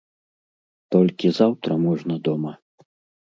[0.95, 2.53] Толькі заўтра можна дома?